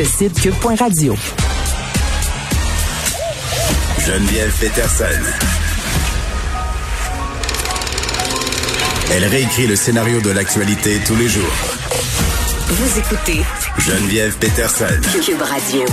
[0.00, 1.14] Le site cube.radio.
[3.98, 5.04] Geneviève Peterson.
[9.12, 11.52] Elle réécrit le scénario de l'actualité tous les jours.
[12.68, 13.42] Vous écoutez
[13.76, 14.86] Geneviève Peterson.
[15.22, 15.84] Cube Radio.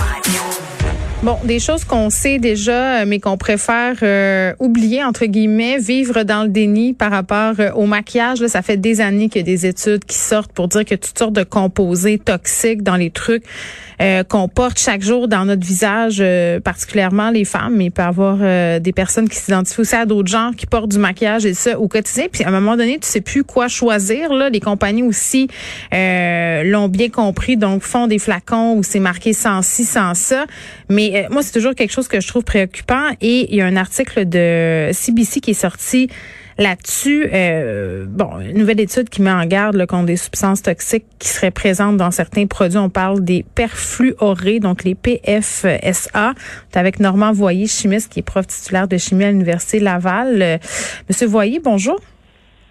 [1.22, 6.22] Bon, des choses qu'on sait déjà, euh, mais qu'on préfère euh, oublier, entre guillemets, vivre
[6.22, 8.40] dans le déni par rapport euh, au maquillage.
[8.40, 10.94] Là, ça fait des années qu'il y a des études qui sortent pour dire que
[10.94, 13.42] toutes sortes de composés toxiques dans les trucs
[14.28, 16.22] qu'on porte chaque jour dans notre visage,
[16.62, 18.38] particulièrement les femmes, mais il peut y avoir
[18.80, 21.88] des personnes qui s'identifient aussi à d'autres genres qui portent du maquillage et ça au
[21.88, 22.26] quotidien.
[22.30, 24.32] Puis à un moment donné, tu sais plus quoi choisir.
[24.32, 25.48] Les compagnies aussi
[25.92, 30.46] l'ont bien compris, donc font des flacons où c'est marqué sans ci, sans ça.
[30.88, 33.10] Mais euh, moi, c'est toujours quelque chose que je trouve préoccupant.
[33.20, 36.08] Et il y a un article de CBC qui est sorti
[36.58, 37.28] là-dessus.
[37.32, 41.28] Euh, bon, une nouvelle étude qui met en garde le contre des substances toxiques qui
[41.28, 42.78] seraient présentes dans certains produits.
[42.78, 46.34] On parle des perfluorés, donc les PFSA.
[46.74, 50.42] Avec Normand Voyer, chimiste, qui est prof titulaire de chimie à l'Université Laval.
[50.42, 50.58] Euh,
[51.08, 52.00] Monsieur Voyer, bonjour.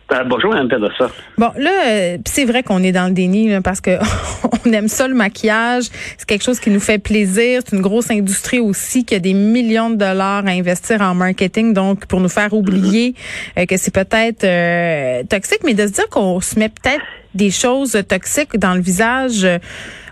[0.10, 0.90] Ben, bonjour, Mme.
[1.38, 3.98] Bon, là, euh, c'est vrai qu'on est dans le déni parce que
[4.66, 5.86] on aime ça le maquillage.
[6.18, 7.62] C'est quelque chose qui nous fait plaisir.
[7.66, 11.74] C'est une grosse industrie aussi qui a des millions de dollars à investir en marketing,
[11.74, 13.16] donc pour nous faire oublier
[13.58, 17.52] euh, que c'est peut-être euh, toxique, mais de se dire qu'on se met peut-être des
[17.52, 19.46] choses toxiques dans le visage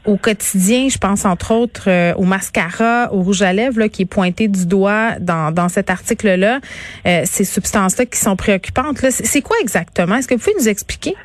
[0.06, 0.90] au quotidien.
[0.90, 4.48] Je pense entre autres euh, au mascara, au rouge à lèvres là, qui est pointé
[4.48, 6.60] du doigt dans, dans cet article-là.
[7.06, 8.98] Euh, ces substances-là qui sont préoccupantes.
[9.10, 10.16] C'est quoi exactement?
[10.16, 11.16] Est-ce que vous pouvez nous expliquer?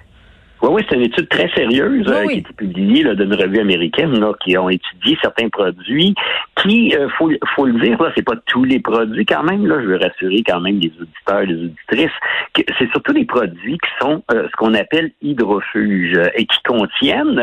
[0.63, 3.61] Oui, oui, c'est une étude très sérieuse euh, qui a été publiée là, d'une revue
[3.61, 6.15] américaine là, qui ont étudié certains produits
[6.63, 9.67] qui, euh, faut, faut le dire, là, c'est pas tous les produits quand même.
[9.67, 12.19] Là, je veux rassurer quand même les auditeurs, les auditrices,
[12.53, 17.41] que c'est surtout des produits qui sont euh, ce qu'on appelle hydrofuges et qui contiennent,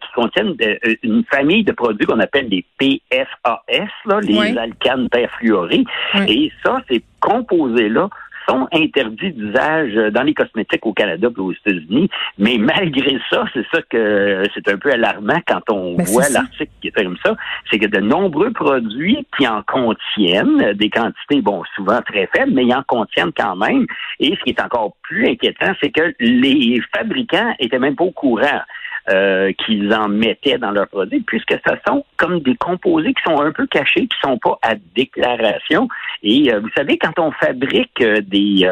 [0.00, 0.54] qui contiennent
[1.02, 5.84] une famille de produits qu'on appelle les PFAS, là, les alcanes perfluorés.
[6.28, 8.08] Et ça, ces composés-là
[8.48, 12.08] sont interdits d'usage dans les cosmétiques au Canada et aux États-Unis.
[12.38, 16.70] Mais malgré ça, c'est ça que c'est un peu alarmant quand on ben, voit l'article
[16.80, 17.36] qui est comme ça,
[17.70, 22.64] c'est que de nombreux produits qui en contiennent des quantités, bon, souvent très faibles, mais
[22.64, 23.86] ils en contiennent quand même.
[24.20, 28.10] Et ce qui est encore plus inquiétant, c'est que les fabricants étaient même pas au
[28.10, 28.60] courant.
[29.08, 33.40] Euh, qu'ils en mettaient dans leurs produits, puisque ce sont comme des composés qui sont
[33.40, 35.88] un peu cachés, qui sont pas à déclaration.
[36.22, 38.64] Et euh, vous savez, quand on fabrique euh, des,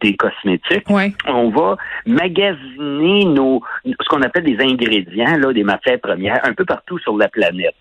[0.00, 0.88] des cosmétiques,
[1.28, 1.76] on va
[2.06, 7.14] magasiner nos ce qu'on appelle des ingrédients, là, des matières premières, un peu partout sur
[7.18, 7.74] la planète.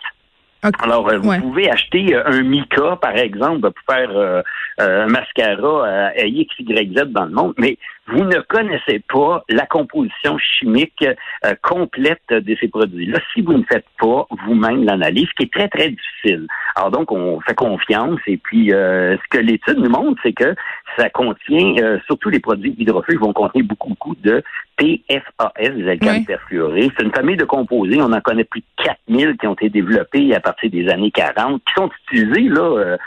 [0.81, 4.43] Alors, vous pouvez acheter un mica, par exemple, pour faire
[4.77, 7.77] un mascara à X, Y, Z dans le monde, mais
[8.07, 11.03] vous ne connaissez pas la composition chimique
[11.43, 13.19] euh, complète de ces produits-là.
[13.33, 16.47] Si vous ne faites pas vous-même l'analyse, qui est très, très difficile.
[16.75, 20.55] Alors donc, on fait confiance et puis euh, ce que l'étude nous montre, c'est que
[20.97, 24.43] ça contient, euh, surtout les produits hydrophiles vont contenir beaucoup, beaucoup de
[24.77, 26.91] PFAS, des alcanes perfluorés.
[26.97, 30.33] C'est une famille de composés, on en connaît plus de 4000 qui ont été développés
[30.35, 32.97] à partir des années 40, qui sont utilisés là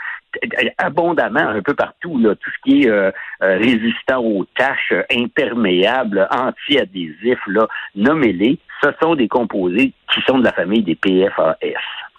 [0.77, 3.11] abondamment un peu partout, là, tout ce qui est euh,
[3.41, 10.39] euh, résistant aux taches, euh, imperméable, anti-adhésif, là, nommez-les, ce sont des composés qui sont
[10.39, 11.57] de la famille des PFAS.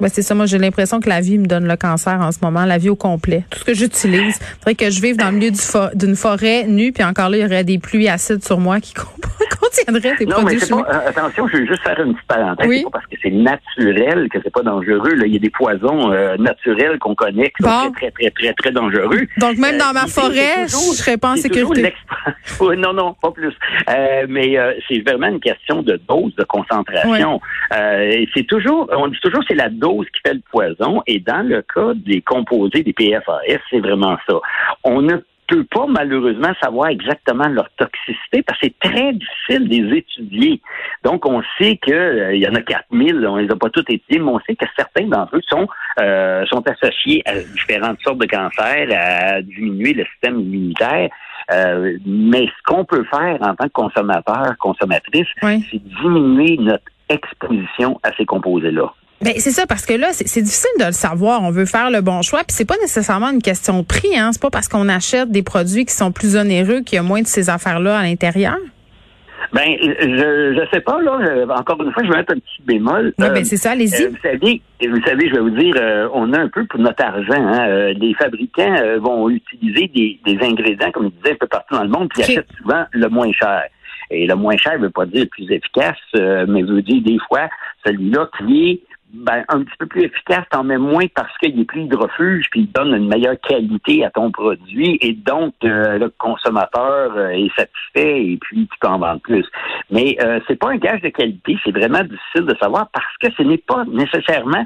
[0.01, 2.39] Ben c'est ça, moi j'ai l'impression que la vie me donne le cancer en ce
[2.43, 3.45] moment, la vie au complet.
[3.51, 5.53] Tout ce que j'utilise, faudrait que je vive dans le milieu
[5.95, 8.95] d'une forêt nue, puis encore là, il y aurait des pluies acides sur moi qui
[9.61, 12.69] contiendraient des non, produits mais pas, attention, je veux juste faire une petite parenthèse.
[12.69, 12.83] Oui.
[12.85, 15.15] pas parce que c'est naturel que c'est pas dangereux.
[15.15, 15.27] Là.
[15.27, 18.71] Il y a des poisons euh, naturels qu'on connaît qui sont très, très, très, très,
[18.71, 19.27] dangereux.
[19.39, 21.93] Donc même dans ma euh, forêt, je serais pas en sécurité.
[22.61, 23.53] non, non, pas plus.
[23.89, 24.57] Euh, mais
[24.89, 27.41] c'est vraiment une question de dose, de concentration.
[27.71, 31.03] c'est toujours, on dit toujours c'est la dose qui fait le poison.
[31.07, 33.41] Et dans le cas des composés des PFAS,
[33.71, 34.37] c'est vraiment ça.
[34.85, 35.17] On ne
[35.51, 40.61] peut pas malheureusement savoir exactement leur toxicité parce que c'est très difficile de les étudier.
[41.03, 44.21] Donc, on sait qu'il euh, y en a 4000, on les a pas tous étudiés,
[44.21, 45.67] mais on sait que certains d'entre eux sont,
[46.01, 51.11] euh, sont associés à différentes sortes de cancers, à diminuer le système immunitaire.
[51.53, 57.99] Euh, mais ce qu'on peut faire en tant que consommateur, consommatrice, c'est diminuer notre exposition
[58.05, 58.93] à ces composés-là.
[59.23, 61.43] Ben c'est ça parce que là c'est difficile de le savoir.
[61.43, 64.17] On veut faire le bon choix puis c'est pas nécessairement une question de prix.
[64.17, 64.31] Hein.
[64.33, 67.21] C'est pas parce qu'on achète des produits qui sont plus onéreux qu'il y a moins
[67.21, 68.57] de ces affaires là à l'intérieur.
[69.53, 71.19] Ben, je je sais pas là.
[71.59, 73.13] Encore une fois, je vais mettre un petit bémol.
[73.19, 73.73] Oui, ben c'est ça.
[73.73, 74.07] Allez-y.
[74.07, 75.75] vous savez, vous savez, je vais vous dire,
[76.15, 77.33] on a un peu pour notre argent.
[77.35, 81.83] Hein, les fabricants vont utiliser des, des ingrédients, comme je disais, un peu partout dans
[81.83, 83.65] le monde, puis achètent souvent le moins cher.
[84.13, 87.19] Et le moins cher ne veut pas dire le plus efficace, mais veut dire des
[87.29, 87.49] fois
[87.85, 88.81] celui-là qui est
[89.13, 92.61] ben, un petit peu plus efficace, t'en mets moins parce qu'il est plus hydrofuge, puis
[92.61, 97.51] il donne une meilleure qualité à ton produit, et donc euh, le consommateur euh, est
[97.57, 99.45] satisfait et puis tu peux en vendre plus.
[99.91, 103.33] Mais euh, c'est pas un gage de qualité, c'est vraiment difficile de savoir parce que
[103.37, 104.65] ce n'est pas nécessairement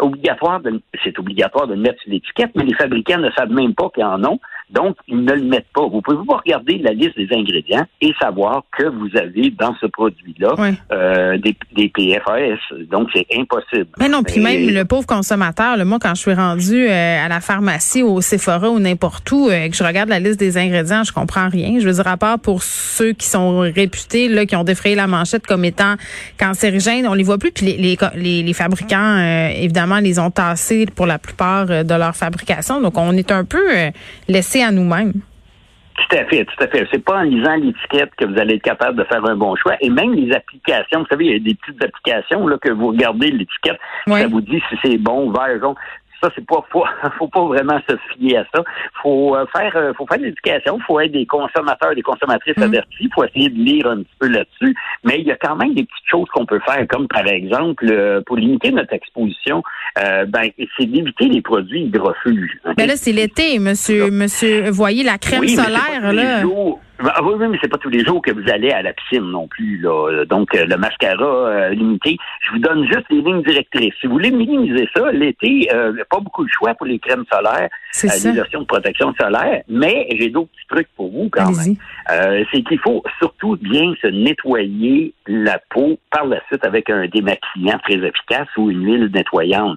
[0.00, 3.90] obligatoire de c'est obligatoire de mettre sur l'étiquette, mais les fabricants ne savent même pas
[3.94, 4.40] qu'ils en ont.
[4.70, 5.86] Donc, ils ne le mettent pas.
[5.86, 9.86] Vous pouvez pas regarder la liste des ingrédients et savoir que vous avez dans ce
[9.86, 10.54] produit-là
[10.92, 12.58] euh, des, des, PFAS.
[12.90, 13.90] Donc, c'est impossible.
[13.98, 17.28] Mais non, puis même le pauvre consommateur, le moi, quand je suis rendu euh, à
[17.28, 21.04] la pharmacie, au Sephora ou n'importe où, euh, que je regarde la liste des ingrédients,
[21.04, 21.78] je comprends rien.
[21.78, 25.06] Je veux dire, à part pour ceux qui sont réputés, là, qui ont défrayé la
[25.06, 25.94] manchette comme étant
[26.38, 27.52] cancérigènes, on les voit plus.
[27.52, 29.18] Puis les, les, les, fabricants,
[29.50, 32.80] évidemment, les ont tassés pour la plupart de leur fabrication.
[32.80, 33.62] Donc, on est un peu
[34.28, 35.12] laissé à nous-mêmes.
[35.94, 36.86] Tout à fait, tout à fait.
[36.90, 39.76] C'est pas en lisant l'étiquette que vous allez être capable de faire un bon choix.
[39.80, 42.88] Et même les applications, vous savez, il y a des petites applications là que vous
[42.88, 43.78] regardez l'étiquette,
[44.08, 45.74] ça vous dit si c'est bon, vert, jaune
[46.24, 46.84] ça, c'est pas, faut,
[47.18, 48.64] faut pas vraiment se fier à ça.
[49.02, 50.78] Faut euh, faire, euh, faut faire de l'éducation.
[50.86, 52.70] Faut être des consommateurs, des consommatrices avertis.
[52.70, 52.74] Mm.
[52.74, 53.10] avertis.
[53.14, 54.74] Faut essayer de lire un petit peu là-dessus.
[55.04, 57.86] Mais il y a quand même des petites choses qu'on peut faire, comme par exemple,
[57.90, 59.62] euh, pour limiter notre exposition,
[59.96, 62.58] ben, c'est d'éviter les produits hydrofuges.
[62.76, 64.70] Ben là, c'est l'été, monsieur, monsieur.
[64.70, 66.42] Voyez la crème solaire, là.
[67.00, 69.24] Ah oui, oui, mais c'est pas tous les jours que vous allez à la piscine
[69.24, 69.78] non plus.
[69.78, 70.24] Là.
[70.26, 73.94] Donc, euh, le mascara euh, limité, je vous donne juste les lignes directrices.
[74.00, 77.68] Si vous voulez minimiser ça, l'été, euh, pas beaucoup de choix pour les crèmes solaires,
[78.04, 81.74] euh, les lotions de protection solaire, mais j'ai d'autres petits trucs pour vous quand même.
[82.52, 87.78] c'est qu'il faut surtout bien se nettoyer la peau par la suite avec un démaquillant
[87.82, 89.76] très efficace ou une huile nettoyante.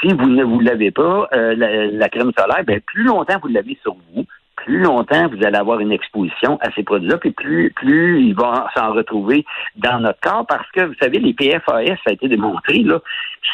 [0.00, 3.78] si vous ne vous l'avez pas, la, la, crème solaire, ben, plus longtemps vous l'avez
[3.82, 4.26] sur vous,
[4.64, 8.54] plus longtemps vous allez avoir une exposition à ces produits-là, puis plus, plus ils vont
[8.76, 9.44] s'en retrouver
[9.76, 13.00] dans notre corps, parce que, vous savez, les PFAS, ça a été démontré, là,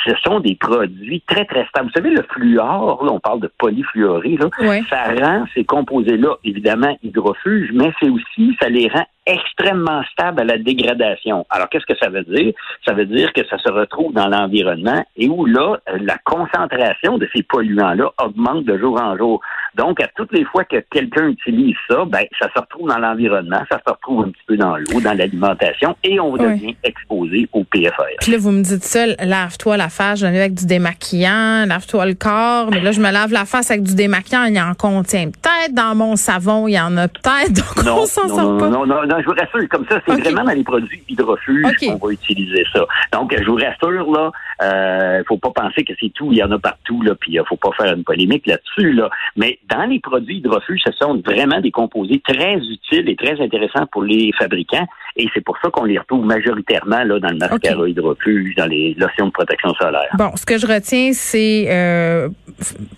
[0.07, 1.87] ce sont des produits très, très stables.
[1.87, 4.49] Vous savez, le fluor, là, on parle de polyfluoré, là,
[4.89, 10.45] ça rend ces composés-là, évidemment, hydrofuges, mais c'est aussi, ça les rend extrêmement stable à
[10.45, 11.47] la dégradation.
[11.51, 12.53] Alors, qu'est-ce que ça veut dire?
[12.87, 17.29] Ça veut dire que ça se retrouve dans l'environnement et où là, la concentration de
[17.35, 19.41] ces polluants-là augmente de jour en jour.
[19.75, 23.61] Donc, à toutes les fois que quelqu'un utilise ça, ben, ça se retrouve dans l'environnement,
[23.71, 27.65] ça se retrouve un petit peu dans l'eau, dans l'alimentation et on devient exposé au
[27.65, 28.05] PFAS.
[28.21, 32.15] Puis là, vous me dites ça, lave-toi la face, je avec du démaquillant, lave-toi le
[32.15, 35.27] corps, mais là, je me lave la face avec du démaquillant, il y en contient
[35.27, 38.69] peut-être dans mon savon, il y en a peut-être, donc non, on s'en sort pas.
[38.69, 42.07] Non, non, non, je vous rassure, comme ça, c'est vraiment dans les produits hydrofuges qu'on
[42.07, 42.85] va utiliser ça.
[43.13, 44.33] Donc, je vous rassure, là,
[44.63, 47.41] euh, faut pas penser que c'est tout, il y en a partout, là, puis il
[47.41, 49.11] euh, faut pas faire une polémique là-dessus, là.
[49.37, 53.87] Mais dans les produits hydrofuges, ce sont vraiment des composés très utiles et très intéressants
[53.87, 57.89] pour les fabricants, et c'est pour ça qu'on les retrouve majoritairement là dans le mascara
[57.89, 60.11] hydrofuge, dans les lotions de protection solaire.
[60.19, 62.29] Bon, ce que je retiens, c'est euh,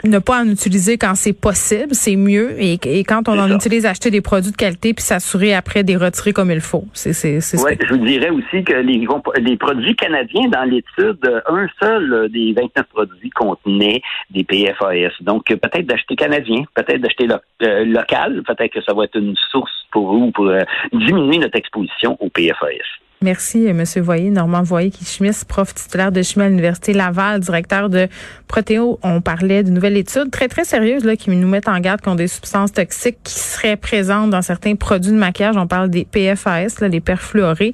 [0.05, 4.11] ne pas en utiliser quand c'est possible, c'est mieux, et, quand on en utilise, acheter
[4.11, 6.85] des produits de qualité puis s'assurer après des retirer comme il faut.
[6.93, 9.07] C'est, c'est, ouais, je vous dirais aussi que les,
[9.41, 15.13] les produits canadiens dans l'étude un seul euh, des 29 produits contenait des PFAS.
[15.21, 17.29] Donc, euh, peut-être d'acheter canadien, peut-être d'acheter
[17.63, 20.51] euh, local, peut-être que ça va être une source pour vous pour
[20.93, 22.85] diminuer notre exposition aux PFAS.
[23.23, 23.83] Merci, M.
[24.03, 28.09] Voyer, Normand Voyer, qui Schmiss, prof titulaire de chimie à l'Université Laval, directeur de
[28.47, 28.99] Protéo.
[29.03, 32.17] On parlait d'une nouvelle étude très, très sérieuse là, qui nous met en garde contre
[32.17, 35.57] des substances toxiques qui seraient présentes dans certains produits de maquillage.
[35.57, 37.73] On parle des PFAS, là, les perfluorés.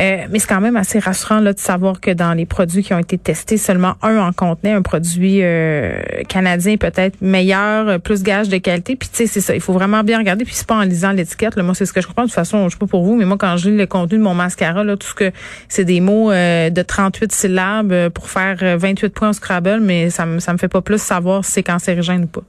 [0.00, 2.94] Euh, mais c'est quand même assez rassurant là, de savoir que dans les produits qui
[2.94, 8.22] ont été testés, seulement un en contenait un produit euh, canadien peut-être meilleur, euh, plus
[8.22, 8.94] gage de qualité.
[8.94, 9.54] Puis tu sais, c'est ça.
[9.54, 10.44] Il faut vraiment bien regarder.
[10.44, 11.56] Puis c'est pas en lisant l'étiquette.
[11.56, 12.22] Moi, c'est ce que je comprends.
[12.22, 14.22] De toute façon, je sais pas pour vous, mais moi, quand lis le contenu de
[14.22, 15.32] mon mascara, là, tout ce que
[15.68, 20.38] c'est des mots de 38 syllabes pour faire 28 points au Scrabble, mais ça me
[20.38, 22.42] ça me fait pas plus savoir si c'est cancérigène ou pas.